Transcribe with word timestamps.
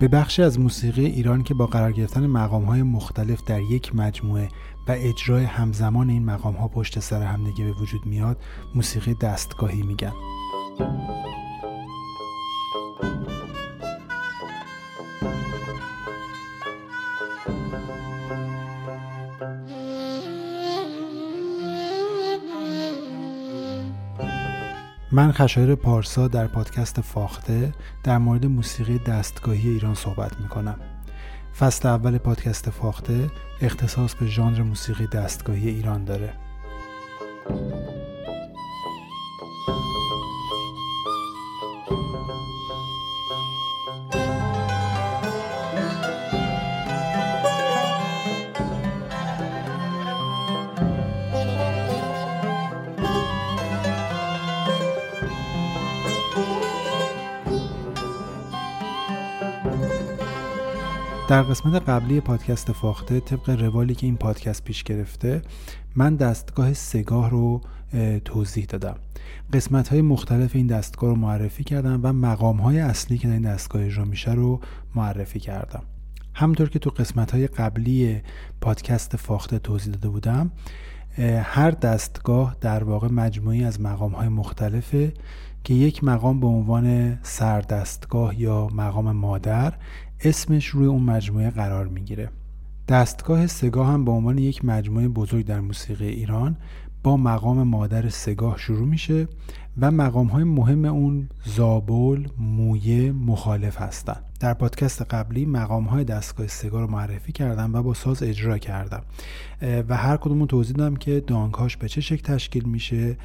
به 0.00 0.08
بخشی 0.08 0.42
از 0.42 0.60
موسیقی 0.60 1.06
ایران 1.06 1.42
که 1.42 1.54
با 1.54 1.66
قرار 1.66 1.92
گرفتن 1.92 2.26
مقام 2.26 2.64
های 2.64 2.82
مختلف 2.82 3.44
در 3.44 3.60
یک 3.60 3.96
مجموعه 3.96 4.48
و 4.88 4.92
اجرای 4.98 5.44
همزمان 5.44 6.10
این 6.10 6.24
مقام 6.24 6.54
ها 6.54 6.68
پشت 6.68 7.00
سر 7.00 7.22
همدیگه 7.22 7.64
به 7.64 7.72
وجود 7.72 8.06
میاد 8.06 8.36
موسیقی 8.74 9.14
دستگاهی 9.14 9.82
میگن. 9.82 10.12
من 25.12 25.32
خشایر 25.32 25.74
پارسا 25.74 26.28
در 26.28 26.46
پادکست 26.46 27.00
فاخته 27.00 27.72
در 28.04 28.18
مورد 28.18 28.46
موسیقی 28.46 28.98
دستگاهی 28.98 29.68
ایران 29.68 29.94
صحبت 29.94 30.40
می 30.40 30.48
کنم. 30.48 30.80
فصل 31.58 31.88
اول 31.88 32.18
پادکست 32.18 32.70
فاخته 32.70 33.30
اختصاص 33.60 34.14
به 34.14 34.26
ژانر 34.26 34.62
موسیقی 34.62 35.06
دستگاهی 35.06 35.68
ایران 35.68 36.04
داره. 36.04 36.32
در 61.30 61.42
قسمت 61.42 61.88
قبلی 61.88 62.20
پادکست 62.20 62.72
فاخته 62.72 63.20
طبق 63.20 63.50
روالی 63.50 63.94
که 63.94 64.06
این 64.06 64.16
پادکست 64.16 64.64
پیش 64.64 64.82
گرفته 64.82 65.42
من 65.96 66.16
دستگاه 66.16 66.72
سگاه 66.72 67.30
رو 67.30 67.60
توضیح 68.24 68.64
دادم. 68.64 68.96
قسمت 69.52 69.88
های 69.88 70.02
مختلف 70.02 70.56
این 70.56 70.66
دستگاه 70.66 71.10
رو 71.10 71.16
معرفی 71.16 71.64
کردم 71.64 72.00
و 72.02 72.12
مقام 72.12 72.56
های 72.56 72.78
اصلی 72.78 73.18
که 73.18 73.28
در 73.28 73.32
این 73.32 73.42
دستگاه 73.42 73.82
اجرا 73.82 74.04
میشه 74.04 74.32
رو 74.32 74.60
معرفی 74.94 75.40
کردم. 75.40 75.82
همطور 76.34 76.68
که 76.68 76.78
تو 76.78 76.90
قسمت 76.90 77.30
های 77.30 77.46
قبلی 77.46 78.20
پادکست 78.60 79.16
فاخته 79.16 79.58
توضیح 79.58 79.92
داده 79.92 80.08
بودم 80.08 80.50
هر 81.42 81.70
دستگاه 81.70 82.56
در 82.60 82.84
واقع 82.84 83.08
مجموعی 83.08 83.64
از 83.64 83.80
مقام 83.80 84.12
های 84.12 84.28
مختلفه 84.28 85.12
که 85.64 85.74
یک 85.74 86.04
مقام 86.04 86.40
به 86.40 86.46
عنوان 86.46 87.18
سردستگاه 87.22 88.40
یا 88.40 88.68
مقام 88.74 89.12
مادر 89.12 89.74
اسمش 90.20 90.66
روی 90.66 90.86
اون 90.86 91.02
مجموعه 91.02 91.50
قرار 91.50 91.86
می‌گیره. 91.86 92.30
دستگاه 92.88 93.46
سگاه 93.46 93.88
هم 93.88 94.04
به 94.04 94.10
عنوان 94.10 94.38
یک 94.38 94.64
مجموعه 94.64 95.08
بزرگ 95.08 95.44
در 95.44 95.60
موسیقی 95.60 96.08
ایران 96.08 96.56
با 97.02 97.16
مقام 97.16 97.62
مادر 97.62 98.08
سگاه 98.08 98.58
شروع 98.58 98.86
میشه 98.86 99.28
و 99.80 99.90
مقام 99.90 100.26
های 100.26 100.44
مهم 100.44 100.84
اون 100.84 101.28
زابل، 101.44 102.28
مویه، 102.38 103.12
مخالف 103.12 103.80
هستند. 103.80 104.24
در 104.40 104.54
پادکست 104.54 105.02
قبلی 105.02 105.46
مقام 105.46 105.84
های 105.84 106.04
دستگاه 106.04 106.46
سگاه 106.46 106.80
رو 106.80 106.86
معرفی 106.86 107.32
کردم 107.32 107.74
و 107.74 107.82
با 107.82 107.94
ساز 107.94 108.22
اجرا 108.22 108.58
کردم. 108.58 109.02
و 109.88 109.96
هر 109.96 110.16
کدوم 110.16 110.46
توضیح 110.46 110.76
دادم 110.76 110.96
که 110.96 111.20
دانکاش 111.20 111.76
به 111.76 111.88
چه 111.88 112.00
شکل 112.00 112.34
تشکیل 112.34 112.64
میشه 112.64 113.16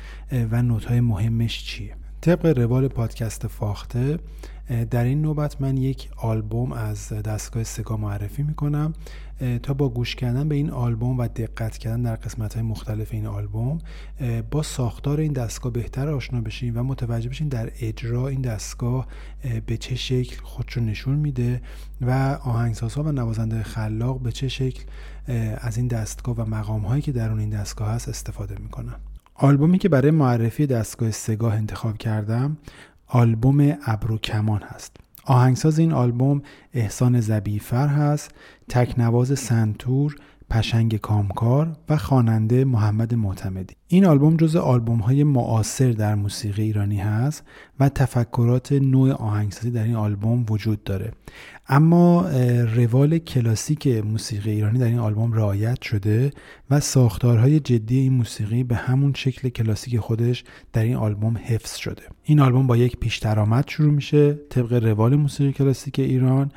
و 0.52 0.62
نوت 0.62 0.86
های 0.86 1.02
مهمش 1.02 1.64
چیه. 1.64 1.96
طبق 2.26 2.46
روال 2.58 2.88
پادکست 2.88 3.48
فاخته 3.48 4.20
در 4.92 5.04
این 5.04 5.22
نوبت 5.22 5.62
من 5.62 5.78
یک 5.78 6.10
آلبوم 6.18 6.72
از 6.72 7.10
دستگاه 7.10 7.64
سگا 7.64 7.98
معرفی 7.98 8.44
می‌کنم 8.44 8.94
تا 9.64 9.74
با 9.74 9.90
گوش 9.90 10.16
کردن 10.16 10.50
به 10.50 10.56
این 10.56 10.70
آلبوم 10.70 11.18
و 11.18 11.28
دقت 11.28 11.78
کردن 11.78 12.02
در 12.02 12.16
قسمت 12.16 12.54
های 12.54 12.64
مختلف 12.64 13.08
این 13.12 13.26
آلبوم 13.26 13.78
با 14.52 14.64
ساختار 14.64 15.20
این 15.20 15.34
دستگاه 15.34 15.72
بهتر 15.72 16.10
آشنا 16.10 16.42
بشین 16.42 16.74
و 16.74 16.84
متوجه 16.84 17.30
بشین 17.30 17.48
در 17.48 17.72
اجرا 17.80 18.28
این 18.28 18.42
دستگاه 18.42 19.08
به 19.66 19.78
چه 19.78 19.96
شکل 19.96 20.42
خودشو 20.44 20.82
نشون 20.82 21.16
میده 21.16 21.62
و 22.02 22.38
آهنگسازها 22.44 23.04
و 23.04 23.12
نوازنده 23.12 23.64
خلاق 23.64 24.20
به 24.20 24.32
چه 24.32 24.48
شکل 24.48 24.84
از 25.58 25.78
این 25.78 25.88
دستگاه 25.88 26.36
و 26.36 26.46
مقام 26.46 26.82
هایی 26.82 27.02
که 27.02 27.12
در 27.12 27.30
اون 27.30 27.40
این 27.40 27.50
دستگاه 27.50 27.90
هست 27.90 28.10
استفاده 28.10 28.56
می‌کنن. 28.60 28.96
آلبومی 29.38 29.78
که 29.78 29.90
برای 29.90 30.12
معرفی 30.12 30.68
دستگاه 30.68 31.12
سگاه 31.12 31.54
انتخاب 31.56 31.98
کردم 31.98 32.58
آلبوم 33.08 33.78
ابرو 33.86 34.18
کمان 34.18 34.62
هست. 34.62 34.98
آهنگساز 35.26 35.80
این 35.80 35.94
آلبوم 35.94 36.42
احسان 36.74 37.20
زبیفر 37.20 37.88
هست 37.88 38.32
تکنواز 38.70 39.40
سنتور 39.40 40.16
پشنگ 40.56 40.98
کامکار 40.98 41.76
و 41.90 41.98
خواننده 41.98 42.66
محمد 42.66 43.16
معتمدی. 43.16 43.76
این 43.88 44.06
آلبوم 44.06 44.38
جز 44.38 44.56
آلبوم 44.56 45.00
های 45.00 45.24
معاصر 45.24 45.92
در 45.92 46.16
موسیقی 46.16 46.62
ایرانی 46.64 46.98
هست 46.98 47.44
و 47.80 47.90
تفکرات 47.90 48.72
نوع 48.72 49.12
آهنگسازی 49.12 49.72
در 49.72 49.84
این 49.84 49.96
آلبوم 49.96 50.46
وجود 50.50 50.84
داره. 50.84 51.12
اما 51.70 52.30
روال 52.76 53.18
کلاسیک 53.18 53.88
موسیقی 53.88 54.52
ایرانی 54.52 54.80
در 54.80 54.86
این 54.86 55.00
آلبوم 55.00 55.34
رعایت 55.34 55.82
شده 55.82 56.32
و 56.70 56.80
ساختارهای 56.80 57.60
جدی 57.60 58.00
این 58.00 58.14
موسیقی 58.14 58.64
به 58.64 58.76
همون 58.76 59.14
شکل 59.14 59.50
کلاسیک 59.50 60.00
خودش 60.00 60.44
در 60.74 60.84
این 60.84 60.96
آلبوم 60.96 61.38
حفظ 61.38 61.76
شده. 61.76 62.04
این 62.24 62.40
آلبوم 62.40 62.68
با 62.68 62.78
یک 62.78 62.98
پیش 62.98 63.18
درآمد 63.18 63.68
شروع 63.68 63.94
میشه 63.94 64.40
طبق 64.50 64.74
روال 64.74 65.16
موسیقی 65.16 65.54
کلاسیک 65.54 66.00
ایران. 66.00 66.52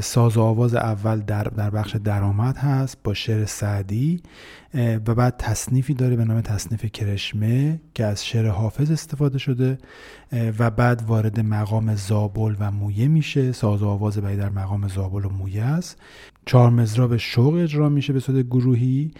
ساز 0.00 0.36
و 0.36 0.40
آواز 0.40 0.74
اول 0.74 1.20
در, 1.20 1.44
در 1.44 1.70
بخش 1.70 1.96
درآمد 1.96 2.56
هست 2.56 2.98
با 3.04 3.14
شعر 3.14 3.44
سعدی 3.44 4.22
و 4.74 5.14
بعد 5.14 5.36
تصنیفی 5.38 5.94
داره 5.94 6.16
به 6.16 6.24
نام 6.24 6.40
تصنیف 6.40 6.84
کرشمه 6.84 7.80
که 7.94 8.04
از 8.04 8.26
شعر 8.26 8.46
حافظ 8.46 8.90
استفاده 8.90 9.38
شده 9.38 9.78
و 10.32 10.70
بعد 10.70 11.02
وارد 11.06 11.40
مقام 11.40 11.94
زابل 11.94 12.54
و 12.60 12.70
مویه 12.70 13.08
میشه. 13.08 13.52
ساز 13.52 13.82
و 13.82 13.88
آواز 13.88 14.18
بعدی 14.18 14.36
در 14.36 14.48
مقام 14.48 14.88
زابل 14.88 15.24
و 15.24 15.28
مویه 15.28 15.62
است. 15.62 15.98
چهار 16.46 16.70
مزراب 16.70 17.16
شوق 17.16 17.54
اجرا 17.54 17.88
میشه 17.88 18.12
به 18.12 18.20
صورت 18.20 18.46
گروهی 18.46 19.10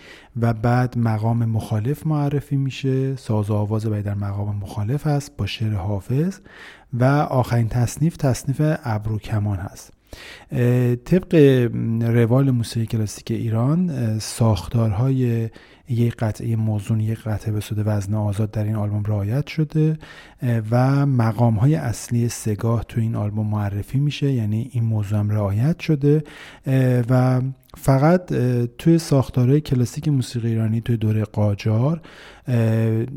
و 0.40 0.54
بعد 0.54 0.98
مقام 0.98 1.44
مخالف 1.44 2.06
معرفی 2.06 2.56
میشه. 2.56 3.16
ساز 3.16 3.50
و 3.50 3.54
آواز 3.54 3.86
بعدی 3.86 4.02
در 4.02 4.14
مقام 4.14 4.56
مخالف 4.56 5.06
است 5.06 5.36
با 5.36 5.46
شعر 5.46 5.74
حافظ. 5.74 6.38
و 6.92 7.04
آخرین 7.30 7.68
تصنیف 7.68 8.16
تصنیف 8.16 8.60
ابرو 8.84 9.18
کمان 9.18 9.58
هست. 9.58 9.95
طبق 11.04 11.34
روال 12.02 12.50
موسیقی 12.50 12.86
کلاسیک 12.86 13.30
ایران 13.30 14.18
ساختارهای 14.18 15.48
یک 15.88 16.16
قطعه 16.16 16.56
موزون 16.56 17.00
یک 17.00 17.18
قطعه 17.18 17.52
به 17.52 17.60
صورت 17.60 17.86
وزن 17.86 18.14
آزاد 18.14 18.50
در 18.50 18.64
این 18.64 18.74
آلبوم 18.74 19.02
رعایت 19.06 19.46
شده 19.46 19.98
و 20.70 21.06
مقام 21.06 21.54
های 21.54 21.74
اصلی 21.74 22.28
سگاه 22.28 22.84
تو 22.84 23.00
این 23.00 23.16
آلبوم 23.16 23.46
معرفی 23.46 23.98
میشه 23.98 24.32
یعنی 24.32 24.70
این 24.72 24.84
موضوع 24.84 25.18
هم 25.18 25.30
رعایت 25.30 25.80
شده 25.80 26.22
و 27.10 27.40
فقط 27.78 28.34
توی 28.78 28.98
ساختارهای 28.98 29.60
کلاسیک 29.60 30.08
موسیقی 30.08 30.48
ایرانی 30.48 30.80
توی 30.80 30.96
دوره 30.96 31.24
قاجار 31.24 32.00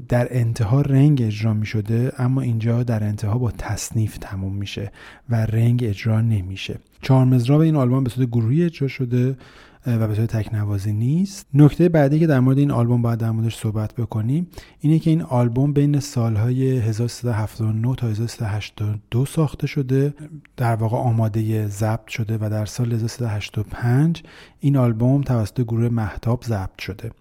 در 0.09 0.27
انتها 0.29 0.81
رنگ 0.81 1.21
اجرا 1.21 1.53
می 1.53 1.65
شده 1.65 2.11
اما 2.17 2.41
اینجا 2.41 2.83
در 2.83 3.03
انتها 3.03 3.37
با 3.37 3.51
تصنیف 3.51 4.17
تموم 4.17 4.55
میشه 4.55 4.91
و 5.29 5.35
رنگ 5.35 5.83
اجرا 5.83 6.21
نمیشه. 6.21 6.79
چهار 7.01 7.25
مزراب 7.25 7.61
این 7.61 7.75
آلبوم 7.75 8.03
به 8.03 8.09
صورت 8.09 8.27
گروهی 8.27 8.63
اجرا 8.63 8.87
شده. 8.87 9.37
و 9.87 10.07
به 10.07 10.15
صورت 10.15 10.37
تکنوازی 10.37 10.93
نیست. 10.93 11.47
نکته 11.53 11.89
بعدی 11.89 12.19
که 12.19 12.27
در 12.27 12.39
مورد 12.39 12.57
این 12.57 12.71
آلبوم 12.71 13.01
باید 13.01 13.19
در 13.19 13.31
موردش 13.31 13.55
صحبت 13.55 13.95
بکنیم 13.95 14.47
اینه 14.79 14.99
که 14.99 15.09
این 15.09 15.21
آلبوم 15.21 15.73
بین 15.73 15.99
سالهای 15.99 16.77
1379 16.77 17.95
تا 17.95 18.07
1382 18.07 19.25
ساخته 19.25 19.67
شده 19.67 20.13
در 20.57 20.75
واقع 20.75 20.97
آماده 20.97 21.67
ضبط 21.67 22.07
شده 22.07 22.37
و 22.41 22.49
در 22.49 22.65
سال 22.65 22.93
1385 22.93 24.23
این 24.59 24.77
آلبوم 24.77 25.21
توسط 25.21 25.61
گروه 25.61 25.89
محتاب 25.89 26.43
ضبط 26.43 26.79
شده 26.79 27.11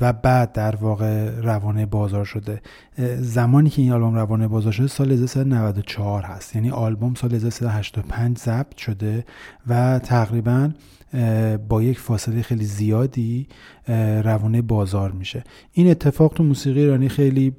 و 0.00 0.12
بعد 0.12 0.52
در 0.52 0.76
واقع 0.76 1.30
روانه 1.30 1.86
بازار 1.86 2.24
شده. 2.24 2.62
زمانی 3.18 3.70
که 3.70 3.82
این 3.82 3.92
آلبوم 3.92 4.14
روانه 4.14 4.48
بازار 4.48 4.72
شده 4.72 4.86
سال 4.86 5.12
1394 5.12 6.22
هست. 6.22 6.56
یعنی 6.56 6.70
آلبوم 6.70 7.14
سال 7.14 7.34
1385 7.34 8.38
ضبط 8.38 8.76
شده 8.76 9.24
و 9.66 9.98
تقریبا 9.98 10.70
با 11.68 11.82
یک 11.82 11.98
فاصله 11.98 12.42
خیلی 12.42 12.64
زیادی 12.64 13.46
روانه 14.24 14.62
بازار 14.62 15.12
میشه. 15.12 15.44
این 15.72 15.90
اتفاق 15.90 16.32
تو 16.34 16.44
موسیقی 16.44 16.80
ایرانی 16.80 17.08
خیلی 17.08 17.52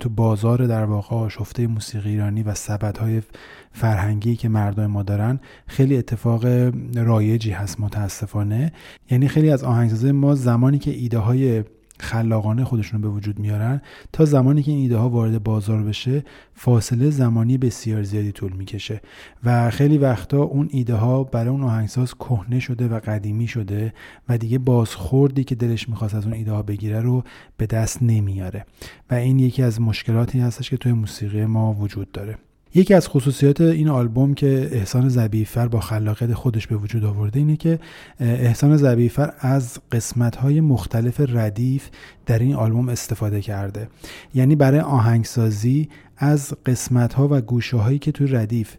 تو 0.00 0.08
بازار 0.08 0.66
در 0.66 0.84
واقع 0.84 1.28
شفته 1.28 1.66
موسیقی 1.66 2.10
ایرانی 2.10 2.42
و 2.42 2.54
سبدهای 2.54 3.22
فرهنگی 3.72 4.36
که 4.36 4.48
مردم 4.48 4.86
ما 4.86 5.02
دارن 5.02 5.40
خیلی 5.66 5.96
اتفاق 5.96 6.72
رایجی 6.94 7.50
هست 7.50 7.80
متاسفانه. 7.80 8.72
یعنی 9.10 9.28
خیلی 9.28 9.50
از 9.50 9.64
آهنگسازه 9.64 10.12
ما 10.12 10.34
زمانی 10.34 10.78
که 10.78 10.90
ایده 10.90 11.18
های 11.18 11.64
خلاقانه 12.00 12.64
خودشون 12.64 13.00
به 13.00 13.08
وجود 13.08 13.38
میارن 13.38 13.80
تا 14.12 14.24
زمانی 14.24 14.62
که 14.62 14.70
این 14.70 14.80
ایده 14.80 14.96
ها 14.96 15.08
وارد 15.08 15.42
بازار 15.42 15.82
بشه 15.82 16.24
فاصله 16.54 17.10
زمانی 17.10 17.58
بسیار 17.58 18.02
زیادی 18.02 18.32
طول 18.32 18.52
می‌کشه. 18.52 19.00
و 19.44 19.70
خیلی 19.70 19.98
وقتا 19.98 20.42
اون 20.42 20.68
ایده 20.70 20.94
ها 20.94 21.24
برای 21.24 21.48
اون 21.48 21.62
آهنگساز 21.62 22.14
کهنه 22.14 22.60
شده 22.60 22.88
و 22.88 23.00
قدیمی 23.00 23.46
شده 23.46 23.92
و 24.28 24.38
دیگه 24.38 24.58
بازخوردی 24.58 25.44
که 25.44 25.54
دلش 25.54 25.88
می‌خواست 25.88 26.14
از 26.14 26.24
اون 26.24 26.34
ایده 26.34 26.52
ها 26.52 26.62
بگیره 26.62 27.00
رو 27.00 27.24
به 27.56 27.66
دست 27.66 28.02
نمیاره. 28.02 28.66
و 29.10 29.14
این 29.14 29.38
یکی 29.38 29.62
از 29.62 29.80
مشکلاتی 29.80 30.40
هستش 30.40 30.70
که 30.70 30.76
توی 30.76 30.92
موسیقی 30.92 31.46
ما 31.46 31.74
وجود 31.74 32.12
داره. 32.12 32.38
یکی 32.74 32.94
از 32.94 33.08
خصوصیات 33.08 33.60
این 33.60 33.88
آلبوم 33.88 34.34
که 34.34 34.68
احسان 34.72 35.08
زبیفر 35.08 35.68
با 35.68 35.80
خلاقیت 35.80 36.34
خودش 36.34 36.66
به 36.66 36.76
وجود 36.76 37.04
آورده 37.04 37.38
اینه 37.38 37.56
که 37.56 37.78
احسان 38.20 38.76
زبیفر 38.76 39.32
از 39.38 39.78
قسمت‌های 39.92 40.60
مختلف 40.60 41.20
ردیف 41.28 41.88
در 42.26 42.38
این 42.38 42.54
آلبوم 42.54 42.88
استفاده 42.88 43.40
کرده. 43.40 43.88
یعنی 44.34 44.56
برای 44.56 44.80
آهنگسازی 44.80 45.88
از 46.16 46.54
قسمت 46.66 47.14
ها 47.14 47.28
و 47.30 47.40
گوشه 47.40 47.76
هایی 47.76 47.98
که 47.98 48.12
توی 48.12 48.26
ردیف 48.26 48.76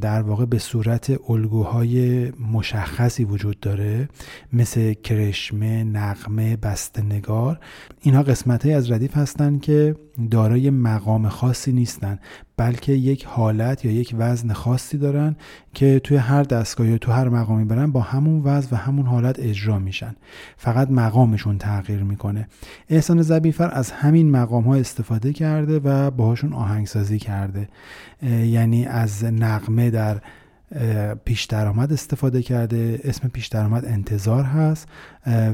در 0.00 0.22
واقع 0.22 0.44
به 0.44 0.58
صورت 0.58 1.30
الگوهای 1.30 2.30
مشخصی 2.52 3.24
وجود 3.24 3.60
داره 3.60 4.08
مثل 4.52 4.94
کرشمه، 4.94 5.84
نقمه، 5.84 6.56
بستنگار 6.56 7.60
اینها 8.00 8.22
قسمت 8.22 8.64
های 8.64 8.74
از 8.74 8.90
ردیف 8.90 9.16
هستند 9.16 9.60
که 9.60 9.96
دارای 10.30 10.70
مقام 10.70 11.28
خاصی 11.28 11.72
نیستن. 11.72 12.18
بلکه 12.58 12.92
یک 12.92 13.24
حالت 13.24 13.84
یا 13.84 13.92
یک 13.92 14.14
وزن 14.18 14.52
خاصی 14.52 14.98
دارن 14.98 15.36
که 15.74 16.00
توی 16.04 16.16
هر 16.16 16.42
دستگاه 16.42 16.88
یا 16.88 16.98
تو 16.98 17.12
هر 17.12 17.28
مقامی 17.28 17.64
برن 17.64 17.92
با 17.92 18.00
همون 18.00 18.42
وزن 18.44 18.68
و 18.72 18.76
همون 18.76 19.06
حالت 19.06 19.38
اجرا 19.38 19.78
میشن. 19.78 20.16
فقط 20.56 20.90
مقامشون 20.90 21.58
تغییر 21.58 22.02
می‌کنه. 22.02 22.48
احسان 22.88 23.22
زبیفر 23.22 23.70
از 23.72 23.90
همین 23.90 24.30
مقام 24.30 24.64
ها 24.64 24.74
استفاده 24.74 25.32
کرده 25.32 25.80
و 25.84 26.10
باهاشون 26.10 26.52
آهنگسازی 26.52 27.18
کرده. 27.18 27.68
یعنی 28.22 28.86
از 28.86 29.24
نقمه 29.24 29.90
در 29.90 30.20
پیش 31.24 31.44
درآمد 31.44 31.92
استفاده 31.92 32.42
کرده. 32.42 33.00
اسم 33.04 33.28
پیش 33.28 33.46
درآمد 33.46 33.84
انتظار 33.84 34.44
هست. 34.44 34.88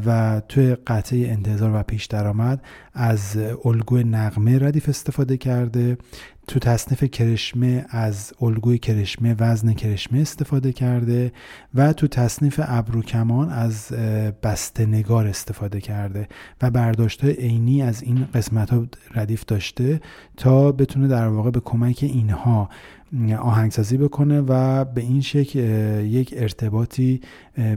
و 0.07 0.43
توی 0.49 0.75
قطعه 0.75 1.29
انتظار 1.29 1.71
و 1.75 1.83
پیش 1.83 2.07
درآمد 2.07 2.63
از 2.95 3.37
الگوی 3.65 4.05
نقمه 4.05 4.59
ردیف 4.59 4.89
استفاده 4.89 5.37
کرده. 5.37 5.97
تو 6.47 6.59
تصنیف 6.59 7.05
کرشمه 7.05 7.87
از 7.89 8.33
الگوی 8.41 8.79
کرشمه 8.79 9.35
وزن 9.39 9.73
کرشمه 9.73 10.21
استفاده 10.21 10.73
کرده 10.73 11.33
و 11.75 11.93
تو 11.93 12.07
تصنیف 12.07 12.61
ابرو 12.65 13.03
کمان 13.03 13.49
از 13.49 13.89
بستنگار 14.43 15.27
استفاده 15.27 15.81
کرده 15.81 16.29
و 16.63 16.71
برداشت 16.71 17.25
عینی 17.25 17.83
از 17.83 18.03
این 18.03 18.29
قسمت 18.35 18.71
ها 18.71 18.87
ردیف 19.15 19.45
داشته 19.45 20.01
تا 20.37 20.73
بتونه 20.73 21.09
در 21.09 21.29
واقع 21.29 21.51
به 21.51 21.61
کمک 21.61 21.99
اینها 22.03 22.69
آهنگسازی 23.39 23.97
بکنه 23.97 24.41
و 24.41 24.85
به 24.85 25.01
این 25.01 25.21
شکل 25.21 25.59
یک 26.05 26.35
ارتباطی 26.37 27.21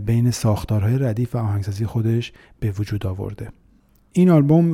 بین 0.06 0.32
ساختارهای 0.32 0.98
ردیف 0.98 1.36
و 1.36 1.38
آهنگسازی 1.38 1.86
خودش 1.86 2.34
به 2.60 2.72
وجود 2.72 3.06
آورده. 3.06 3.50
این 4.18 4.30
آلبوم 4.30 4.72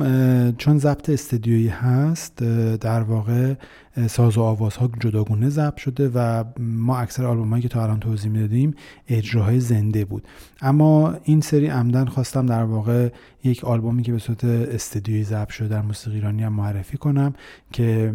چون 0.52 0.78
ضبط 0.78 1.10
استدیویی 1.10 1.68
هست 1.68 2.36
در 2.80 3.02
واقع 3.02 3.54
ساز 4.06 4.38
و 4.38 4.42
آوازها 4.42 4.90
جداگونه 5.00 5.48
ضبط 5.48 5.76
شده 5.76 6.08
و 6.08 6.44
ما 6.58 6.98
اکثر 6.98 7.24
آلبوم 7.24 7.50
هایی 7.50 7.62
که 7.62 7.68
تا 7.68 7.82
الان 7.82 8.00
توضیح 8.00 8.30
می‌دادیم 8.30 8.74
اجراهای 9.08 9.60
زنده 9.60 10.04
بود. 10.04 10.28
اما 10.60 11.14
این 11.24 11.40
سری 11.40 11.66
عمدن 11.66 12.04
خواستم 12.04 12.46
در 12.46 12.62
واقع 12.62 13.08
یک 13.44 13.64
آلبومی 13.64 14.02
که 14.02 14.12
به 14.12 14.18
صورت 14.18 14.44
استدیویی 14.44 15.24
ضبط 15.24 15.50
شده 15.50 15.68
در 15.68 15.82
موسیقی 15.82 16.16
ایرانی 16.16 16.42
هم 16.42 16.52
معرفی 16.52 16.96
کنم 16.96 17.34
که 17.72 18.14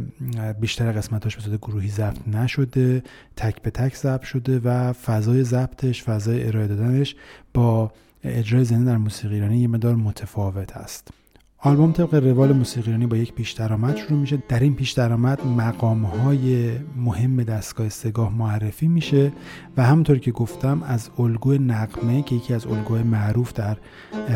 بیشتر 0.60 0.92
قسمتاش 0.92 1.36
به 1.36 1.42
صورت 1.42 1.58
گروهی 1.60 1.90
ضبط 1.90 2.28
نشده 2.28 3.04
تک 3.36 3.62
به 3.62 3.72
تک 3.72 3.96
ضبط 3.96 4.24
شده 4.24 4.60
و 4.60 4.94
فضای 4.94 5.44
ضبطش 5.44 6.04
فضای 6.04 6.48
ارائه 6.48 6.68
دادنش 6.68 7.16
با 7.54 7.92
اجرای 8.24 8.64
زنده 8.64 8.86
در 8.86 8.98
موسیقی 8.98 9.36
ایرانی 9.36 9.58
یه 9.60 9.68
مدار 9.68 9.96
متفاوت 9.96 10.78
است. 10.78 11.19
آلبوم 11.62 11.92
طبق 11.92 12.14
روال 12.14 12.54
موسیقی 12.54 13.06
با 13.06 13.18
یک 13.18 13.34
پیش 13.34 13.52
درآمد 13.52 13.98
شروع 13.98 14.20
میشه. 14.20 14.44
در 14.50 14.60
این 14.60 14.76
پیش 14.76 14.92
درآمد 14.92 15.48
مقام 15.48 16.06
های 16.06 16.72
مهم 16.96 17.44
دستگاه 17.44 17.90
سگاه 17.90 18.38
معرفی 18.38 18.88
میشه 18.88 19.32
و 19.78 19.84
همونطور 19.84 20.20
که 20.20 20.32
گفتم 20.32 20.84
از 20.84 21.10
الگوی 21.20 21.60
نقمه 21.60 22.22
که 22.22 22.36
یکی 22.36 22.54
از 22.54 22.68
الگوهای 22.68 23.04
معروف 23.04 23.54
در 23.54 23.78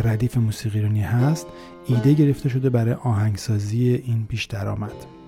ردیف 0.03 0.37
موسیقی 0.37 0.99
هست 0.99 1.47
ایده 1.85 2.13
گرفته 2.13 2.49
شده 2.49 2.69
برای 2.69 2.93
آهنگسازی 2.93 3.89
این 3.89 4.25
پیش 4.25 4.45
درآمد. 4.45 5.22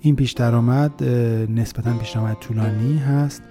این 0.00 0.16
پیش 0.16 0.32
درآمد 0.32 1.04
نسبتا 1.50 1.98
پیش 1.98 2.10
درآمد 2.10 2.36
طولانی 2.40 2.98
هست 2.98 3.42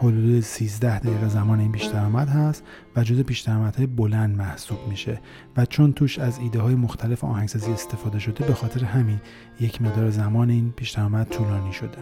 حدود 0.00 0.40
13 0.40 0.98
دقیقه 0.98 1.28
زمان 1.28 1.60
این 1.60 1.72
پیش 1.72 1.84
درآمد 1.84 2.28
هست 2.28 2.64
و 2.96 3.04
جزء 3.04 3.22
پیش 3.22 3.48
های 3.48 3.86
بلند 3.86 4.36
محسوب 4.36 4.78
میشه. 4.88 5.20
و 5.56 5.66
چون 5.66 5.92
توش 5.92 6.18
از 6.18 6.38
ایده 6.38 6.60
های 6.60 6.74
مختلف 6.74 7.24
آهنگسازی 7.24 7.72
استفاده 7.72 8.18
شده 8.18 8.44
به 8.44 8.54
خاطر 8.54 8.84
همین 8.84 9.20
یک 9.60 9.82
مدار 9.82 10.10
زمان 10.10 10.50
این 10.50 10.72
پیش 10.76 10.90
درآمد 10.90 11.28
طولانی 11.28 11.72
شده. 11.72 11.98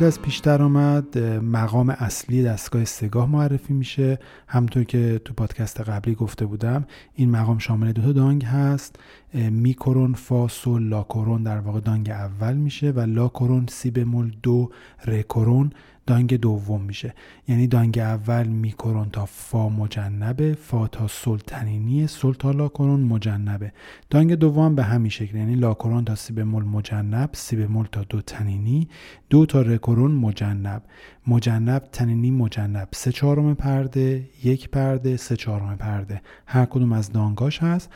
بعد 0.00 0.06
از 0.06 0.22
پیش 0.22 0.38
درآمد 0.38 1.18
مقام 1.28 1.90
اصلی 1.90 2.42
دستگاه 2.42 2.84
سگاه 2.84 3.30
معرفی 3.30 3.72
میشه. 3.72 4.18
همطور 4.48 4.84
که 4.84 5.20
تو 5.24 5.34
پادکست 5.34 5.80
قبلی 5.80 6.14
گفته 6.14 6.46
بودم 6.46 6.84
این 7.14 7.30
مقام 7.30 7.58
شامل 7.58 7.92
دو 7.92 8.02
تا 8.02 8.12
دانگ 8.12 8.44
هست. 8.44 8.96
میکرون 9.34 10.14
فا 10.14 10.48
سول 10.48 10.82
لا 10.82 11.06
در 11.44 11.58
واقع 11.58 11.80
دانگ 11.80 12.10
اول 12.10 12.56
میشه 12.56 12.90
و 12.90 13.00
لا 13.00 13.28
کرون 13.28 13.66
سی 13.68 13.90
بمول 13.90 14.32
دو 14.42 14.70
رکورون 15.06 15.72
دانگ 16.06 16.36
دوم 16.36 16.80
میشه. 16.80 17.14
یعنی 17.48 17.66
دانگ 17.66 17.98
اول 17.98 18.46
میکرون 18.46 19.10
تا 19.10 19.24
فا 19.26 19.68
مجنبه 19.68 20.54
فا 20.54 20.88
تا 20.88 21.08
سلطنینی 21.08 22.06
سل 22.06 22.32
تا 22.32 22.50
لاکرون 22.50 23.00
مجنبه. 23.00 23.72
دانگ 24.10 24.34
دوم 24.34 24.74
به 24.74 24.82
همین 24.82 25.10
شکل 25.10 25.36
یعنی 25.36 25.54
لاکرون 25.54 26.04
تا 26.04 26.14
سی 26.14 26.32
بمول 26.32 26.64
مجنب 26.64 27.30
سی 27.32 27.56
بمول 27.56 27.86
تا 27.92 28.04
دو 28.08 28.20
تنینی 28.20 28.88
دو 29.30 29.46
تا 29.46 29.62
رکرون 29.62 30.10
مجنب. 30.12 30.82
مجنب 31.26 31.88
تنینی 31.92 32.30
مجنب. 32.30 32.88
سه 32.92 33.12
چهارم 33.12 33.54
پرده 33.54 34.28
یک 34.44 34.68
پرده 34.68 35.16
سه 35.16 35.36
چهارم 35.36 35.76
پرده. 35.76 36.22
هر 36.46 36.64
کدوم 36.64 36.92
از 36.92 37.12
دانگاش 37.12 37.62
هست 37.62 37.90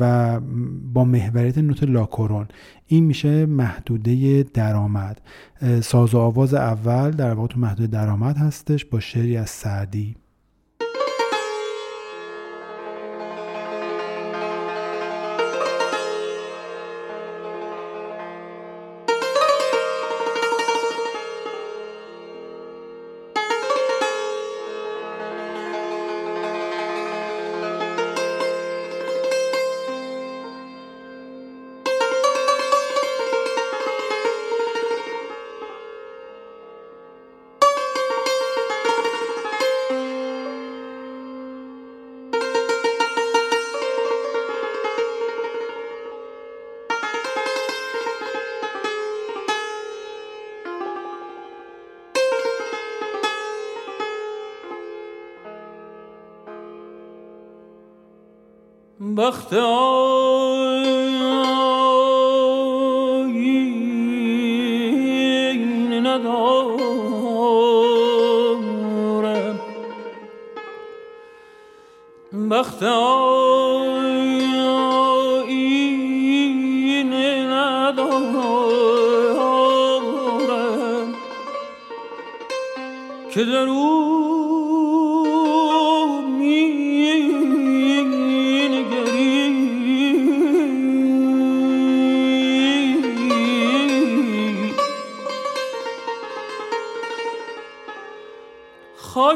و 0.00 0.40
با 0.92 1.04
محوریت 1.04 1.58
نوت 1.58 1.82
لاکورون. 1.82 2.48
این 2.86 3.04
میشه 3.04 3.46
محدوده 3.46 4.42
درآمد. 4.42 5.20
ساز 5.82 6.14
و 6.14 6.18
آواز 6.18 6.54
اول 6.54 7.10
در 7.10 7.34
واقع 7.34 7.48
تو 7.48 7.60
محدوده 7.60 7.86
درآمد 7.86 8.36
هستش 8.36 8.84
با 8.84 9.00
شعری 9.00 9.36
از 9.36 9.50
سعدی. 9.50 10.16
بخت 59.19 59.53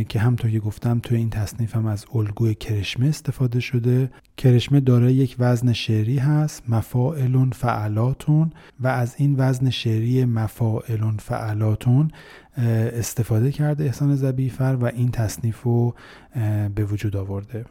که 0.09 0.19
همطور 0.19 0.51
که 0.51 0.59
گفتم 0.59 0.99
توی 0.99 1.17
این 1.17 1.29
تصنیف 1.29 1.75
هم 1.75 1.85
از 1.85 2.05
الگوی 2.15 2.55
کرشمه 2.55 3.07
استفاده 3.07 3.59
شده. 3.59 4.11
کرشمه 4.37 4.79
دارای 4.79 5.13
یک 5.13 5.35
وزن 5.39 5.73
شعری 5.73 6.17
هست 6.17 6.63
مفاعلون 6.69 7.49
فعلاتون 7.49 8.51
و 8.79 8.87
از 8.87 9.15
این 9.17 9.35
وزن 9.37 9.69
شعری 9.69 10.25
مفاعلون 10.25 11.17
فعلاتون 11.17 12.11
استفاده 12.57 13.51
کرده 13.51 13.83
احسان 13.83 14.15
زبیفر 14.15 14.77
و 14.81 14.85
این 14.85 15.11
تصنیف 15.11 15.61
رو 15.61 15.95
به 16.75 16.85
وجود 16.85 17.15
آورده. 17.15 17.65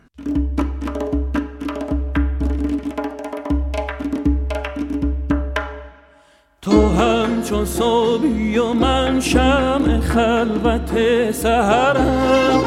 تو 6.62 6.88
همچون 6.88 7.64
صبحی 7.64 8.58
و 8.58 8.72
من 8.72 9.20
شم 9.20 10.00
خلوت 10.00 11.30
سهرم 11.30 12.60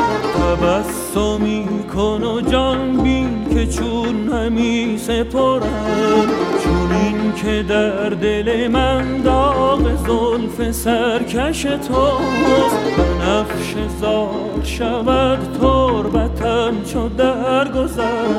تبسمی 1.14 1.66
کن 1.96 2.24
و 2.24 2.42
جان 2.42 3.04
بین 3.04 3.46
که 3.54 3.68
چون 3.68 4.30
همی 4.30 4.98
سپرم 4.98 6.28
چون 6.64 6.92
این 6.92 7.34
که 7.34 7.64
در 7.70 8.10
دل 8.10 8.68
من 8.68 9.22
داغ 9.22 9.80
زلف 10.08 10.72
سرکش 10.72 11.62
توست. 11.62 12.78
نفش 13.22 13.76
زار 14.02 14.64
شود 14.64 15.40
تربتم 15.62 16.84
چو 16.94 17.10
در 17.10 17.72
گذر. 17.72 18.34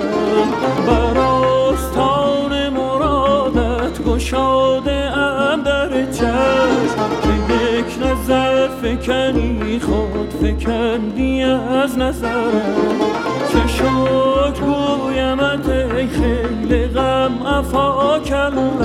بر 0.86 1.18
آستان 1.18 2.68
مرادت 2.68 4.04
گشاده 4.04 5.18
ام 5.18 5.62
در 5.62 6.12
چشم. 6.12 7.23
نظر 8.24 8.68
فکنی 8.68 9.80
خود 9.80 10.34
فکندی 10.42 11.42
از 11.42 11.98
نظرم 11.98 13.00
چه 13.52 13.66
شک 13.66 14.60
گویمت 14.60 15.66
خیلی 16.06 16.86
غم 16.86 17.46
افا 17.46 18.18
کلم 18.18 18.78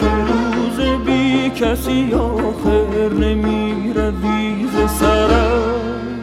که 0.00 0.06
روز 0.06 0.80
بی 1.06 1.50
کسی 1.50 2.14
آخر 2.14 3.14
نمی 3.14 3.92
روی 3.92 4.66
ز 4.72 4.90
سرم. 4.90 6.17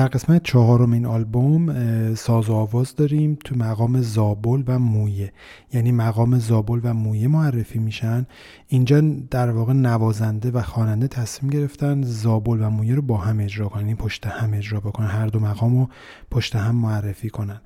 در 0.00 0.08
قسمت 0.08 0.42
چهارم 0.42 0.92
این 0.92 1.06
آلبوم 1.06 2.14
ساز 2.14 2.50
و 2.50 2.54
آواز 2.54 2.94
داریم 2.94 3.38
تو 3.44 3.56
مقام 3.56 4.00
زابل 4.00 4.62
و 4.66 4.78
مویه. 4.78 5.32
یعنی 5.72 5.92
مقام 5.92 6.38
زابل 6.38 6.80
و 6.82 6.94
مویه 6.94 7.28
معرفی 7.28 7.78
میشن. 7.78 8.26
اینجا 8.72 9.00
در 9.30 9.50
واقع 9.50 9.72
نوازنده 9.72 10.50
و 10.50 10.62
خواننده 10.62 11.08
تصمیم 11.08 11.50
گرفتن 11.50 12.02
زابل 12.02 12.62
و 12.62 12.70
مویه 12.70 12.94
رو 12.94 13.02
با 13.02 13.16
هم 13.16 13.40
اجرا 13.40 13.68
کنن. 13.68 13.80
یعنی 13.80 13.94
پشت 13.94 14.26
هم 14.26 14.54
اجرا 14.54 14.80
بکنن. 14.80 15.06
هر 15.06 15.26
دو 15.26 15.40
مقام 15.40 15.78
رو 15.78 15.88
پشت 16.30 16.56
هم 16.56 16.76
معرفی 16.76 17.30
کنن. 17.30 17.60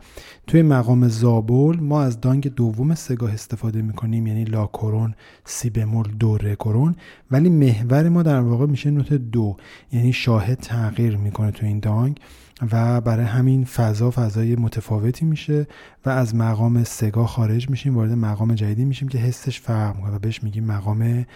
توی 0.47 0.63
مقام 0.63 1.09
زابل 1.09 1.81
ما 1.81 2.03
از 2.03 2.21
دانگ 2.21 2.55
دوم 2.55 2.95
سگاه 2.95 3.33
استفاده 3.33 3.83
می‌کنیم. 3.83 4.27
یعنی 4.27 4.45
لا 4.45 4.67
کرون 4.67 5.15
سی 5.45 5.71
بمول 5.71 6.09
دو 6.19 6.37
ره 6.39 6.57
کرون 6.57 6.95
ولی 7.31 7.49
محور 7.49 8.09
ما 8.09 8.23
در 8.23 8.41
واقع 8.41 8.67
میشه 8.67 8.91
نوت 8.91 9.13
دو. 9.13 9.57
یعنی 9.93 10.13
شاهد 10.13 10.59
تغییر 10.59 11.17
می‌کنه 11.17 11.51
تو 11.51 11.67
این 11.67 11.81
دانگ. 11.81 12.21
و 12.73 13.01
برای 13.01 13.25
همین 13.27 13.65
فضا 13.65 14.11
فضای 14.11 14.57
متفاوتی 14.57 15.25
میشه 15.25 15.67
و 16.07 16.11
از 16.11 16.35
مقام 16.35 16.85
سگاه 16.85 17.27
خارج 17.27 17.71
میشیم 17.71 17.97
وارد 17.97 18.13
مقام 18.13 18.55
جدیدی 18.55 18.85
میشیم 18.85 19.09
که 19.09 19.19
حسش 19.19 19.61
فرق 19.61 19.97
می‌کنه 19.97 20.15
و 20.15 20.19
بهش 20.19 20.43
میگیم 20.43 20.65
مقام 20.65 21.27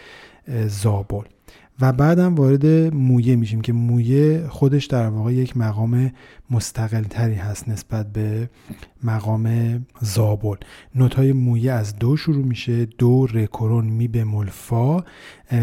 زابل. 0.66 1.24
و 1.80 1.92
بعدم 1.92 2.34
وارد 2.34 2.66
مویه 2.94 3.36
میشیم 3.36 3.60
که 3.60 3.72
مویه 3.72 4.46
خودش 4.48 4.86
در 4.86 5.08
واقع 5.08 5.32
یک 5.32 5.56
مقام 5.56 6.12
مستقل 6.50 7.02
تری 7.02 7.34
هست 7.34 7.68
نسبت 7.68 8.12
به 8.12 8.50
مقام 9.02 9.46
زابل. 10.00 10.56
نوت 10.94 11.14
های 11.14 11.32
مویه 11.32 11.72
از 11.72 11.98
دو 11.98 12.16
شروع 12.16 12.44
میشه 12.44 12.84
دو 12.84 13.26
رکورون 13.26 13.84
می 13.84 14.08
بمول 14.08 14.46
فا 14.46 15.04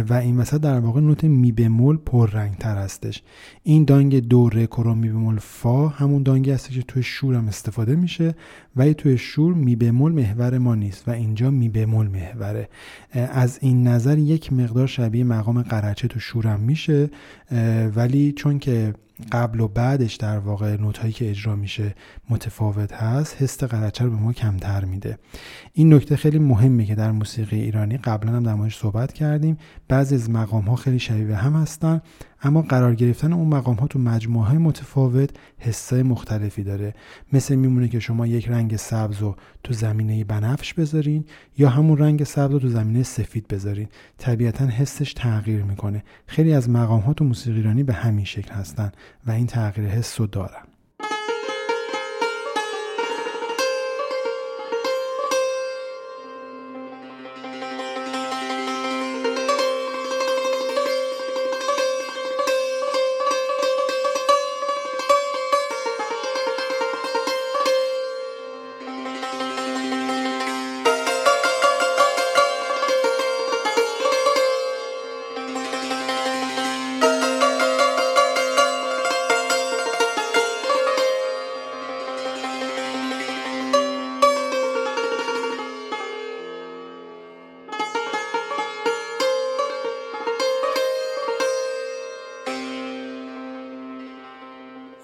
و 0.09 0.13
این 0.13 0.37
وسط 0.37 0.61
در 0.61 0.79
واقع 0.79 1.01
نوت 1.01 1.23
می 1.23 1.51
بمول 1.51 1.97
پر 1.97 2.29
رنگ 2.29 2.57
تر 2.57 2.77
هستش. 2.77 3.23
این 3.63 3.83
دانگ 3.83 4.27
دو 4.27 4.49
رکورون 4.49 4.97
می 4.97 5.09
بمول 5.09 5.37
فا 5.39 5.87
همون 5.87 6.23
دانگی 6.23 6.51
هست 6.51 6.71
که 6.71 6.81
توی 6.81 7.03
شور 7.03 7.35
هم 7.35 7.47
استفاده 7.47 7.95
میشه 7.95 8.35
ولی 8.75 8.93
توی 8.93 9.17
شور 9.17 9.53
می 9.53 9.75
بمول 9.75 10.11
محور 10.11 10.57
ما 10.57 10.75
نیست 10.75 11.07
و 11.07 11.11
اینجا 11.11 11.51
می 11.51 11.69
بمول 11.69 12.07
محوره. 12.07 12.69
از 13.13 13.59
این 13.61 13.87
نظر 13.87 14.17
یک 14.17 14.53
مقدار 14.53 14.87
شبیه 14.87 15.23
مقام 15.23 15.61
قرچه 15.61 16.04
تو 16.07 16.19
شورم 16.19 16.59
میشه 16.59 17.09
ولی 17.95 18.31
چون 18.31 18.59
که 18.59 18.93
قبل 19.31 19.59
و 19.59 19.67
بعدش 19.67 20.15
در 20.15 20.37
واقع 20.37 20.77
نوت 20.77 20.97
هایی 20.97 21.13
که 21.13 21.29
اجرا 21.29 21.55
میشه 21.55 21.95
متفاوت 22.29 22.93
هست 22.93 23.41
حس 23.41 23.63
قرچه 23.63 24.03
رو 24.03 24.09
به 24.09 24.15
ما 24.15 24.33
کمتر 24.33 24.85
میده. 24.85 25.17
این 25.73 25.93
نکته 25.93 26.15
خیلی 26.15 26.39
مهمه 26.39 26.85
که 26.85 26.95
در 26.95 27.11
موسیقی 27.11 27.61
ایرانی 27.61 27.97
قبلا 27.97 28.31
هم 28.31 28.43
در 28.43 28.53
موردش 28.53 28.77
صحبت 28.77 29.13
کردیم. 29.13 29.57
بعضی 29.87 30.15
از 30.15 30.29
مقام 30.29 30.63
ها 30.63 30.75
خیلی 30.75 30.99
شبیه 30.99 31.35
هم 31.35 31.53
هستن 31.53 32.01
اما 32.43 32.61
قرار 32.61 32.95
گرفتن 32.95 33.33
اون 33.33 33.47
مقام 33.47 33.75
ها 33.75 33.87
تو 33.87 33.99
مجموعه 33.99 34.53
متفاوت 34.53 35.29
حسای 35.59 36.03
مختلفی 36.03 36.63
داره. 36.63 36.93
مثل 37.33 37.55
میمونه 37.55 37.87
که 37.87 37.99
شما 37.99 38.27
یک 38.27 38.47
رنگ 38.47 38.75
سبز 38.75 39.17
رو 39.17 39.35
تو 39.63 39.73
زمینه 39.73 40.23
بنفش 40.23 40.73
بذارین 40.73 41.25
یا 41.57 41.69
همون 41.69 41.97
رنگ 41.97 42.23
سبز 42.23 42.51
رو 42.51 42.59
تو 42.59 42.69
زمینه 42.69 43.03
سفید 43.03 43.47
بذارین. 43.47 43.87
طبیعتا 44.17 44.65
حسش 44.65 45.13
تغییر 45.13 45.63
می‌کنه. 45.63 46.03
خیلی 46.27 46.53
از 46.53 46.69
مقام 46.69 47.01
ها 47.01 47.13
تو 47.13 47.25
موسیقی 47.25 47.57
ایرانی 47.57 47.83
به 47.83 47.93
همین 47.93 48.25
شکل 48.25 48.53
هستن. 48.53 48.91
و 49.27 49.31
این 49.31 49.47
تغییر 49.47 49.89
حس 49.89 50.19
رو 50.19 50.27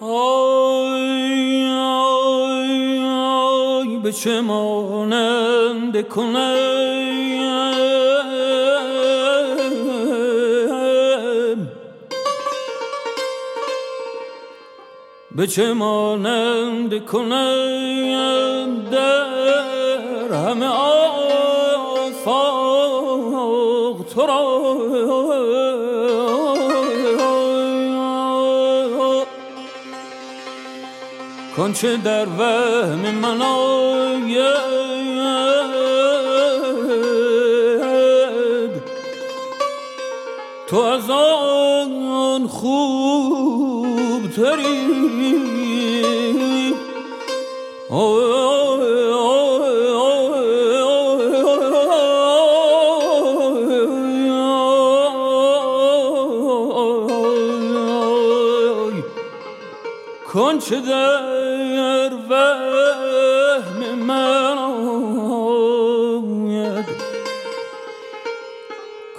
دارن 0.02 0.52
چه 4.12 4.40
مانند 4.40 6.08
کنم 6.08 6.56
به 15.36 15.46
چه 15.46 15.72
مانند 15.72 17.04
کنم 17.04 18.82
در 18.90 20.32
همه 20.32 20.66
آفاق 22.06 24.04
تو 24.14 24.26
را 24.26 24.71
کنچه 31.56 31.96
در 31.96 32.26
وهم 32.26 33.14
من 33.14 33.42
آید. 33.42 34.72
تو 40.66 40.76
از 40.76 41.10
آن 41.10 42.46
خوب 42.46 44.30
تری 44.36 44.92
کنچه 60.32 60.80
در 60.80 61.41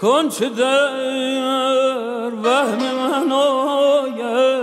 کن 0.04 0.30
چه 0.30 0.50
در 0.50 2.32
وهم 2.44 2.80
من 2.96 3.32
آید. 3.32 4.58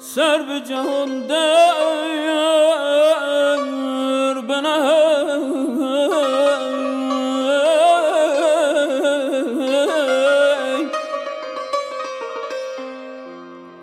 سر 0.02 0.38
به 0.42 0.60
جهان 0.60 1.28
در 1.28 1.74
بنه 4.42 4.80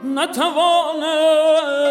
نتوانم 0.04 1.85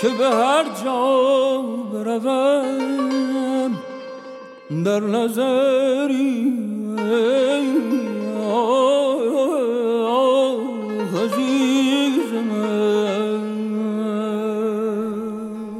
که 0.00 0.08
به 0.08 0.28
هر 0.30 0.64
جا 0.84 1.62
بروم 1.92 3.78
در 4.84 5.00
نظری 5.00 6.58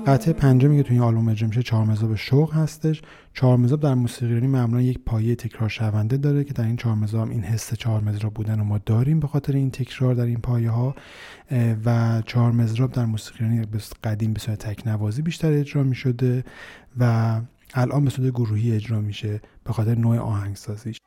قطعه 0.08 0.32
پنجمی 0.32 0.76
که 0.76 0.82
توی 0.82 0.96
این 0.96 1.04
آلبوم 1.04 1.28
اجرا 1.28 1.48
میشه 1.48 1.62
چهار 1.62 1.84
مزاب 1.84 2.14
شوق 2.14 2.54
هستش. 2.54 3.02
چهار 3.34 3.56
مزاب 3.56 3.80
در 3.80 3.94
موسیقی 3.94 4.26
ایرانی 4.26 4.46
معمولا 4.46 4.82
یک 4.82 4.98
پایه 5.06 5.34
تکرار 5.34 5.68
شونده 5.68 6.16
داره 6.16 6.44
که 6.44 6.52
در 6.52 6.64
این 6.64 6.76
چهار 6.76 6.94
مزاب 6.94 7.30
این 7.30 7.42
حس 7.42 7.74
چهار 7.74 8.00
مزراب 8.00 8.34
بودن 8.34 8.58
رو 8.58 8.64
ما 8.64 8.78
داریم 8.86 9.20
به 9.20 9.26
خاطر 9.26 9.52
این 9.52 9.70
تکرار 9.70 10.14
در 10.14 10.24
این 10.24 10.40
پایه 10.40 10.70
ها. 10.70 10.94
و 11.84 12.22
چهار 12.26 12.52
مزراب 12.52 12.92
در 12.92 13.04
موسیقی 13.04 13.44
ایرانی 13.44 13.66
قدیم 14.04 14.32
به 14.32 14.40
صورت 14.40 14.58
تکنوازی 14.58 15.22
بیشتر 15.22 15.52
اجرا 15.52 15.82
می 15.82 15.94
شده 15.94 16.44
و 16.98 17.40
الان 17.74 18.04
به 18.04 18.10
صورت 18.10 18.30
گروهی 18.30 18.72
اجرا 18.72 19.00
میشه 19.00 19.40
به 19.64 19.72
خاطر 19.72 19.94
نوع 19.94 20.18
آهنگسازیش. 20.18 20.98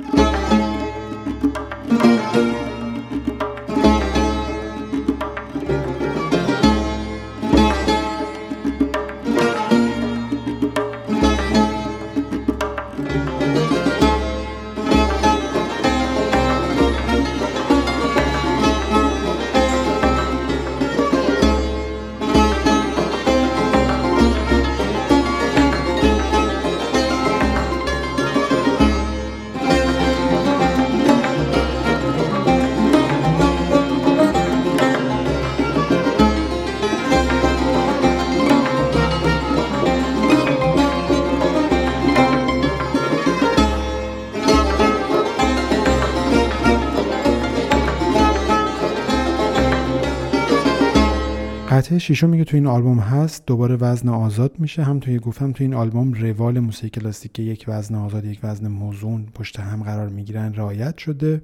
قطعه 51.92 52.00
ششمی 52.00 52.38
که 52.38 52.44
تو 52.44 52.58
این 52.58 52.68
آلبوم 52.68 53.00
هست 53.00 53.46
دوباره 53.46 53.76
وزن 53.76 54.10
آزاد 54.10 54.52
میشه. 54.60 54.84
هم 54.84 55.00
توی 55.00 55.20
گفتم 55.20 55.52
تو 55.52 55.64
این 55.64 55.74
آلبوم 55.74 56.14
روال 56.14 56.60
موسیقی 56.60 56.90
کلاسیک 56.90 57.40
یک 57.40 57.66
وزن 57.68 57.96
آزاد 57.96 58.26
یک 58.26 58.40
وزن 58.44 58.68
موزون 58.68 59.26
پشت 59.34 59.60
هم 59.60 59.84
قرار 59.84 60.10
می‌گیرن 60.10 60.54
رعایت 60.54 60.98
شده. 60.98 61.42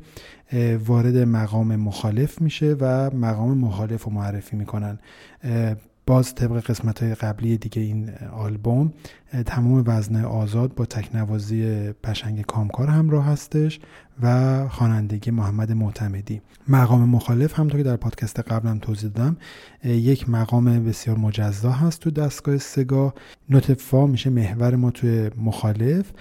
وارد 0.86 1.17
مقام 1.17 1.75
مخالف 1.75 2.41
میشه 2.41 2.75
و 2.79 3.10
مقام 3.15 3.57
مخالف 3.57 4.03
رو 4.03 4.12
معرفی 4.12 4.55
می‌کنن. 4.55 4.99
باز 6.07 6.35
طبق 6.35 6.59
قسمت 6.59 7.03
های 7.03 7.15
قبلی 7.15 7.57
دیگه 7.57 7.81
این 7.81 8.09
آلبوم 8.33 8.93
تمام 9.45 9.83
وزن 9.87 10.25
آزاد 10.25 10.75
با 10.75 10.85
تکنوازی 10.85 11.91
پشنگ 11.91 12.41
کامکار 12.41 12.87
همراه 12.87 13.25
هستش 13.25 13.79
و 14.21 14.67
خوانندگی 14.69 15.31
محمد 15.31 15.71
معتمدی. 15.71 16.41
مقام 16.67 17.09
مخالف 17.09 17.59
همطور 17.59 17.77
که 17.77 17.83
در 17.83 17.95
پادکست 17.95 18.39
قبلم 18.39 18.79
توضیح 18.79 19.09
دادم 19.09 19.37
یک 19.83 20.29
مقام 20.29 20.83
بسیار 20.83 21.17
مجزا 21.17 21.71
هست 21.71 21.99
تو 21.99 22.11
دستگاه 22.11 22.57
سگاه. 22.57 23.13
نوت 23.49 23.73
فا 23.73 24.07
میشه 24.07 24.29
محور 24.29 24.75
ما 24.75 24.91
توی 24.91 25.29
مخالف 25.37 26.11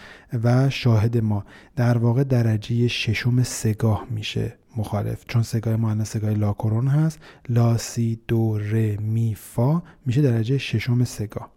و 0.45 0.71
شاهد 0.71 1.19
ما. 1.19 1.45
در 1.77 1.99
واقع 1.99 2.25
درجه 2.25 2.89
ششم 2.89 3.43
سگاه 3.43 4.07
میشه. 4.11 4.57
مخالف. 4.77 5.25
چون 5.29 5.43
سگاه 5.43 5.77
ما 5.77 6.05
سگاه 6.05 6.31
لاکورون 6.31 6.89
هست. 6.89 7.19
لا 7.49 7.77
سی 7.77 8.21
دو 8.29 8.59
ر 8.59 8.97
می 8.97 9.35
فا 9.35 9.83
میشه 10.07 10.23
درجه 10.23 10.59
ششم 10.59 11.05
سگاه 11.05 11.51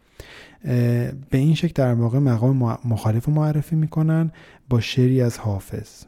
به 1.29 1.37
این 1.37 1.55
شکل 1.55 1.71
در 1.75 1.93
واقع 1.93 2.19
مقام 2.19 2.77
مخالف 2.85 3.29
معرفی 3.29 3.75
می‌کنن 3.75 4.31
با 4.69 4.79
شعری 4.79 5.21
از 5.21 5.37
حافظ. 5.37 6.03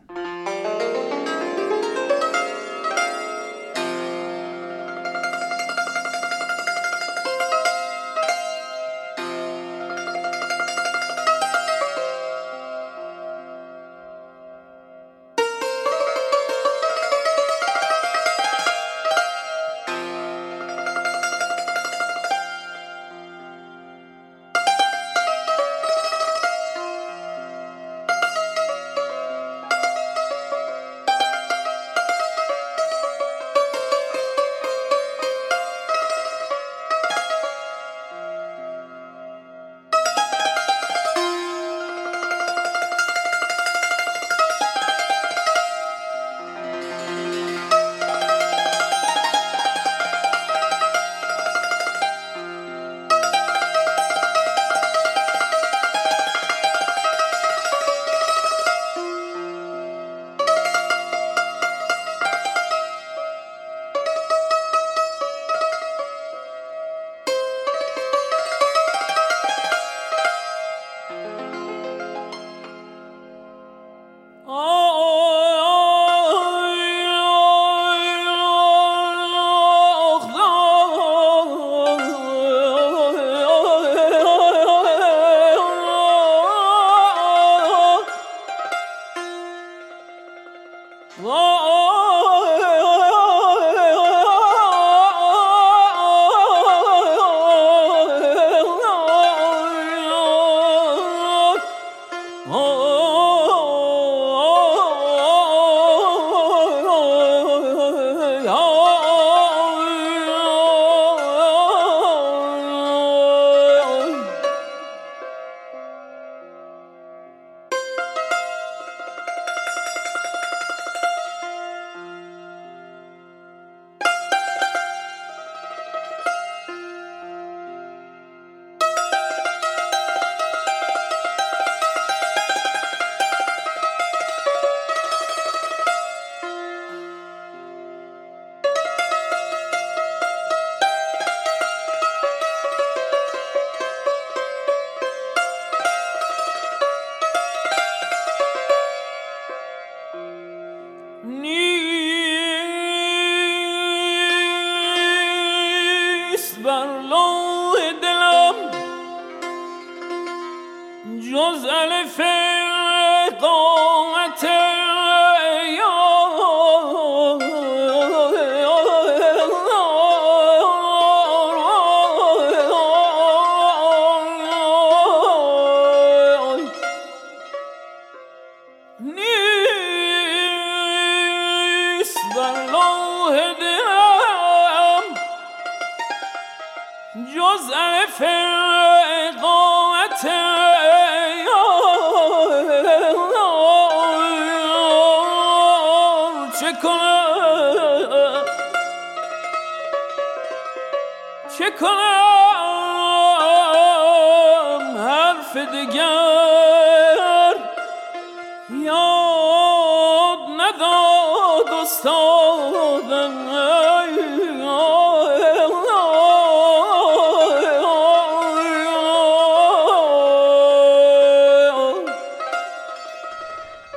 Muz 161.51 161.65
Elif'e 161.65 162.50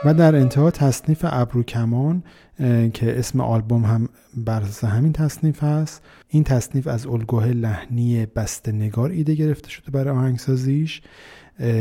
و 0.04 0.14
در 0.14 0.36
انتها 0.36 0.70
تصنیف 0.70 1.24
ابرو 1.28 1.62
کمان 1.62 2.22
که 2.94 3.18
اسم 3.18 3.40
آلبوم 3.40 3.84
هم 3.84 4.08
بر 4.36 4.62
همین 4.82 5.12
تصنیف 5.12 5.62
هست 5.62 6.02
این 6.28 6.44
تصنیف 6.44 6.86
از 6.86 7.06
الگوه 7.06 7.46
لحنی 7.46 8.26
بست 8.26 8.68
نگار 8.68 9.10
ایده 9.10 9.34
گرفته 9.34 9.70
شده 9.70 9.90
برای 9.90 10.16
آهنگسازیش. 10.16 11.02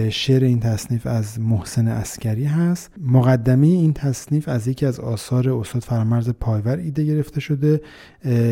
شعر 0.10 0.44
این 0.44 0.60
تصنیف 0.60 1.08
از 1.08 1.40
محسن 1.40 1.88
عسکری 1.88 2.46
هست. 2.46 2.92
مقدمه 3.02 3.68
این 3.68 3.94
تصنیف 3.94 4.50
از 4.50 4.68
یکی 4.68 4.86
از 4.86 5.00
آثار 5.00 5.50
استاد 5.50 5.82
فرامرز 5.82 6.30
پایور 6.30 6.78
ایده 6.78 7.04
گرفته 7.06 7.40
شده 7.40 7.82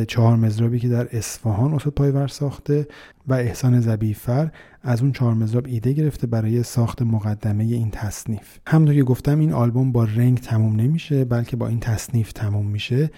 چهار 0.08 0.36
مضرابی 0.36 0.80
که 0.80 0.90
در 0.90 1.08
اصفهان 1.18 1.74
استاد 1.74 1.94
پایور 1.94 2.28
ساخته 2.28 2.88
و 3.28 3.34
احسان 3.34 3.80
ذبیحی 3.80 4.34
فر 4.34 4.52
از 4.84 5.02
اون 5.02 5.12
چهار 5.12 5.34
مزراب 5.34 5.66
ایده 5.68 5.94
گرفته 5.94 6.28
برای 6.28 6.64
ساخت 6.64 7.02
مقدمه 7.02 7.64
این 7.64 7.90
تصنیف. 7.92 8.58
همونطور 8.68 8.96
که 8.96 9.04
گفتم 9.04 9.40
این 9.40 9.54
آلبوم 9.54 9.92
با 9.92 10.04
رنگ 10.04 10.38
تموم 10.38 10.76
نمیشه 10.76 11.26
بلکه 11.26 11.56
با 11.56 11.68
این 11.68 11.80
تصنیف 11.80 12.34
تموم 12.34 12.66
میشه. 12.68 13.12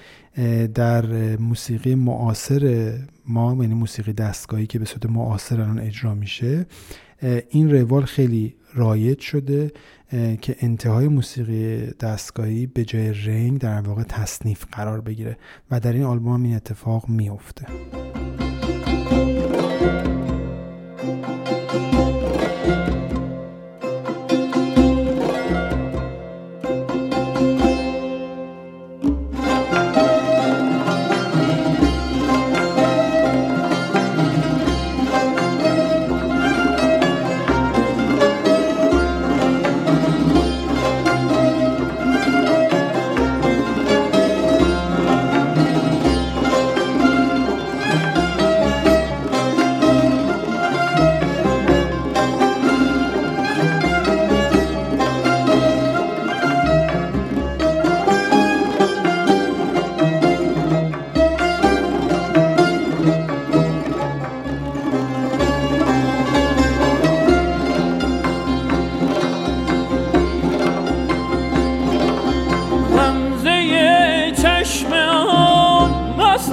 در 0.74 1.06
موسیقی 1.38 1.96
معاصر 1.96 2.94
ما 3.28 3.58
یعنی 3.62 3.74
موسیقی 3.74 4.14
دستگاهی 4.14 4.68
که 4.68 4.80
به 4.80 4.86
صورت 4.86 5.06
معاصر 5.06 5.62
الان 5.62 5.80
اجرا 5.80 6.14
میشه 6.16 6.66
این 7.50 7.72
روال 7.72 8.06
خیلی 8.06 8.56
رایج 8.74 9.20
شده 9.20 9.72
که 10.42 10.56
انتهای 10.60 11.08
موسیقی 11.08 11.86
دستگاهی 12.00 12.66
به 12.66 12.86
جای 12.86 13.14
رنگ 13.14 13.60
در 13.60 13.82
واقع 13.82 14.04
تصنیف 14.04 14.66
قرار 14.72 15.02
بگیره 15.02 15.38
و 15.72 15.80
در 15.80 15.94
این 15.94 16.04
آلبوم 16.04 16.44
این 16.44 16.56
اتفاق 16.56 17.10
میفته 17.10 17.66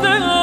能 0.02 0.39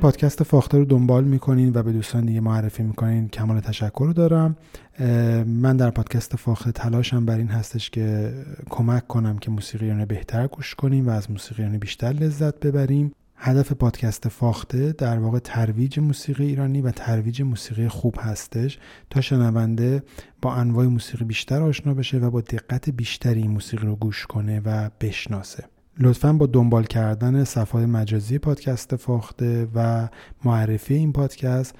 پادکست 0.00 0.42
فاخته 0.42 0.78
رو 0.78 0.84
دنبال 0.84 1.24
می‌کنین 1.24 1.72
و 1.74 1.82
به 1.82 1.92
دوستان 1.92 2.26
دیگه 2.26 2.40
معرفی 2.40 2.82
می‌کنین 2.82 3.28
کمال 3.28 3.60
تشکر 3.60 4.04
رو 4.06 4.12
دارم. 4.12 4.56
من 5.46 5.76
در 5.76 5.90
پادکست 5.90 6.36
فاخته 6.36 6.72
تلاشم 6.72 7.24
بر 7.24 7.36
این 7.36 7.48
هستش 7.48 7.90
که 7.90 8.32
کمک 8.70 9.06
کنم 9.06 9.38
که 9.38 9.50
موسیقیان 9.50 10.04
بهتر 10.04 10.46
گوش 10.46 10.74
کنیم 10.74 11.08
و 11.08 11.10
از 11.10 11.30
موسیقیان 11.30 11.78
بیشتر 11.78 12.12
لذت 12.12 12.60
ببریم. 12.60 13.12
هدف 13.36 13.72
پادکست 13.72 14.28
فاخته 14.28 14.92
در 14.92 15.18
واقع 15.18 15.38
ترویج 15.38 15.98
موسیقی 15.98 16.46
ایرانی 16.46 16.80
و 16.80 16.90
ترویج 16.90 17.42
موسیقی 17.42 17.88
خوب 17.88 18.16
هستش. 18.18 18.78
تا 19.10 19.20
شنونده 19.20 20.02
با 20.42 20.54
انواع 20.54 20.86
موسیقی 20.86 21.24
بیشتر 21.24 21.62
آشنا 21.62 21.94
بشه 21.94 22.18
و 22.18 22.30
با 22.30 22.40
دقت 22.40 22.90
بیشتری 22.90 23.42
این 23.42 23.50
موسیقی 23.50 23.86
رو 23.86 23.96
گوش 23.96 24.26
کنه 24.26 24.60
و 24.64 24.90
بشناسه. 25.00 25.64
لطفا 26.02 26.32
با 26.32 26.46
دنبال 26.46 26.84
کردن 26.84 27.44
صفحه 27.44 27.86
مجازی 27.86 28.38
پادکست 28.38 28.96
فاخته 28.96 29.68
و 29.74 30.08
معرفی 30.44 30.94
این 30.94 31.12
پادکست 31.12 31.74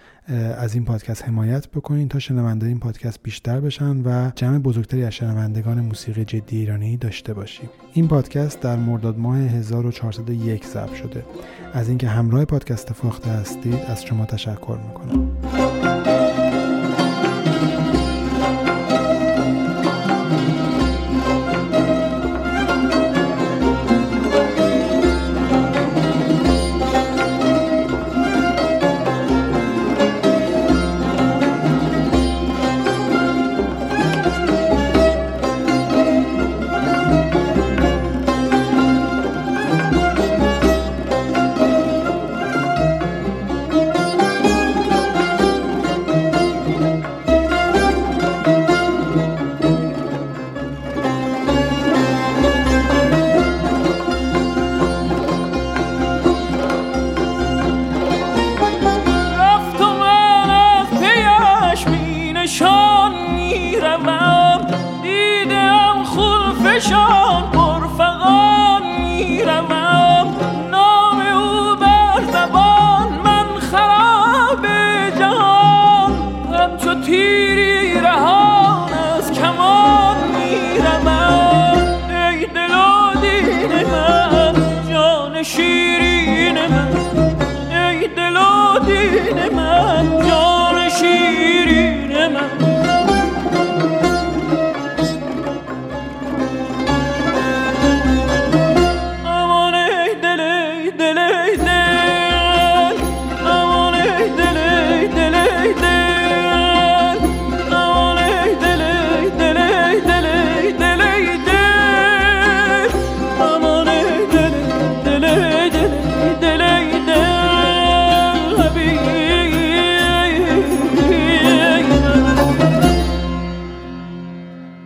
از 0.59 0.75
این 0.75 0.85
پادکست 0.85 1.25
حمایت 1.25 1.69
بکنین 1.69 2.09
تا 2.09 2.19
شنونده 2.19 2.67
این 2.67 2.79
پادکست 2.79 3.23
بیشتر 3.23 3.61
بشن 3.61 4.03
و 4.05 4.31
جمع 4.37 4.59
بزرگتری 4.59 5.05
از 5.05 5.13
شنوندگان 5.13 5.81
موسیقی 5.81 6.25
جدی 6.25 6.59
ایرانی 6.59 6.97
داشته 6.97 7.35
باشیم. 7.35 7.71
این 7.93 8.09
پادکست 8.09 8.61
در 8.61 8.77
مرداد 8.77 9.19
ماه 9.19 9.39
1401 9.39 10.65
ضبط 10.65 10.95
شده. 10.95 11.25
از 11.73 11.89
اینکه 11.89 12.09
همراه 12.09 12.45
پادکست 12.45 12.93
فاخته 12.93 13.31
هستید 13.31 13.75
از 13.75 14.05
شما 14.05 14.25
تشکر 14.25 14.79
می‌کنم. 14.89 15.31
show. 66.81 67.20